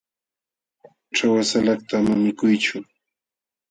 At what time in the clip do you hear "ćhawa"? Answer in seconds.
1.15-1.41